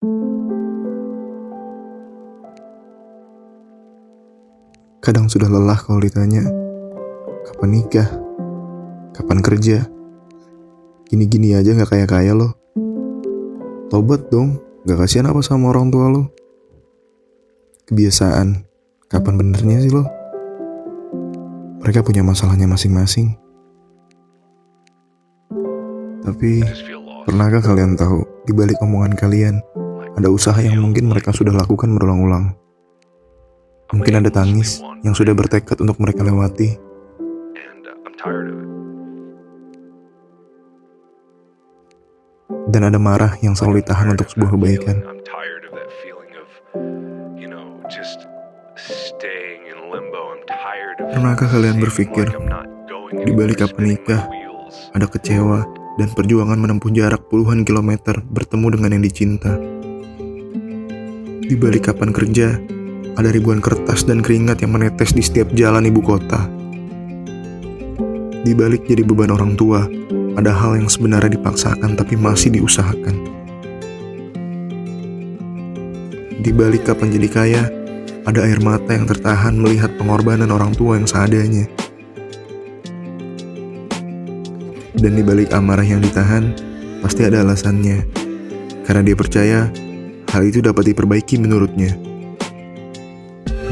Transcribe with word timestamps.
Kadang 0.00 0.16
sudah 5.28 5.52
lelah 5.52 5.76
kalau 5.76 6.00
ditanya, 6.00 6.40
kapan 7.44 7.68
nikah? 7.68 8.08
Kapan 9.12 9.44
kerja? 9.44 9.84
Gini-gini 11.04 11.52
aja 11.52 11.76
gak 11.76 11.92
kaya-kaya 11.92 12.32
loh. 12.32 12.56
Tobat 13.92 14.32
dong, 14.32 14.56
gak 14.88 15.04
kasihan 15.04 15.28
apa 15.28 15.44
sama 15.44 15.68
orang 15.68 15.92
tua 15.92 16.08
lo? 16.08 16.32
Kebiasaan, 17.84 18.64
kapan 19.04 19.36
benernya 19.36 19.84
sih 19.84 19.92
lo? 19.92 20.08
Mereka 21.84 22.00
punya 22.00 22.24
masalahnya 22.24 22.64
masing-masing. 22.64 23.36
Tapi, 26.24 26.64
pernahkah 27.28 27.60
kalian 27.60 28.00
tahu, 28.00 28.24
di 28.48 28.56
balik 28.56 28.80
omongan 28.80 29.12
kalian, 29.12 29.60
ada 30.18 30.28
usaha 30.30 30.58
yang 30.58 30.80
mungkin 30.80 31.06
mereka 31.06 31.30
sudah 31.30 31.54
lakukan 31.54 31.92
berulang-ulang? 31.94 32.56
Mungkin 33.90 34.22
ada 34.22 34.30
tangis 34.30 34.78
yang 35.02 35.18
sudah 35.18 35.34
bertekad 35.34 35.78
untuk 35.82 35.98
mereka 35.98 36.22
lewati. 36.22 36.78
Dan 42.70 42.86
ada 42.86 42.98
marah 43.02 43.34
yang 43.42 43.58
selalu 43.58 43.82
ditahan 43.82 44.14
untuk 44.14 44.30
sebuah 44.30 44.50
kebaikan. 44.54 44.96
Pernahkah 51.10 51.48
kalian 51.50 51.82
berpikir, 51.82 52.30
di 53.26 53.32
balik 53.34 53.66
apa 53.66 53.78
nikah, 53.82 54.22
ada 54.94 55.06
kecewa 55.10 55.66
dan 55.98 56.08
perjuangan 56.14 56.62
menempuh 56.62 56.94
jarak 56.94 57.26
puluhan 57.26 57.66
kilometer 57.66 58.22
bertemu 58.30 58.78
dengan 58.78 58.90
yang 58.94 59.02
dicinta? 59.02 59.58
Di 61.50 61.58
balik 61.58 61.90
kapan 61.90 62.14
kerja, 62.14 62.62
ada 63.18 63.26
ribuan 63.34 63.58
kertas 63.58 64.06
dan 64.06 64.22
keringat 64.22 64.62
yang 64.62 64.70
menetes 64.70 65.10
di 65.10 65.18
setiap 65.18 65.50
jalan 65.58 65.82
ibu 65.82 65.98
kota. 65.98 66.46
Di 68.46 68.54
balik 68.54 68.86
jadi 68.86 69.02
beban 69.02 69.34
orang 69.34 69.58
tua, 69.58 69.82
ada 70.38 70.54
hal 70.54 70.78
yang 70.78 70.86
sebenarnya 70.86 71.34
dipaksakan 71.34 71.98
tapi 71.98 72.14
masih 72.14 72.54
diusahakan. 72.54 73.26
Di 76.38 76.54
balik 76.54 76.86
kapan 76.86 77.18
jadi 77.18 77.26
kaya, 77.26 77.62
ada 78.30 78.46
air 78.46 78.62
mata 78.62 78.94
yang 78.94 79.10
tertahan 79.10 79.58
melihat 79.58 79.90
pengorbanan 79.98 80.54
orang 80.54 80.70
tua 80.78 81.02
yang 81.02 81.10
seadanya. 81.10 81.66
Dan 84.94 85.18
di 85.18 85.22
balik 85.26 85.50
amarah 85.50 85.82
yang 85.82 85.98
ditahan, 85.98 86.54
pasti 87.02 87.26
ada 87.26 87.42
alasannya. 87.42 88.06
Karena 88.86 89.02
dia 89.02 89.18
percaya 89.18 89.66
hal 90.30 90.46
itu 90.46 90.62
dapat 90.62 90.94
diperbaiki 90.94 91.42
menurutnya. 91.42 91.90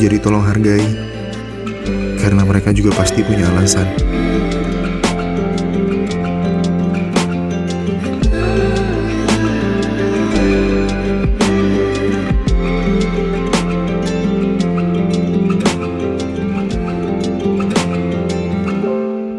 Jadi 0.00 0.16
tolong 0.20 0.44
hargai, 0.44 0.84
karena 2.20 2.42
mereka 2.48 2.72
juga 2.72 2.96
pasti 2.96 3.20
punya 3.20 3.48
alasan. 3.52 3.88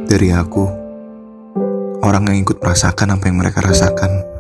Dari 0.10 0.34
aku, 0.34 0.66
orang 2.02 2.34
yang 2.34 2.42
ikut 2.42 2.58
merasakan 2.58 3.14
apa 3.14 3.30
yang 3.30 3.38
mereka 3.38 3.62
rasakan. 3.62 4.37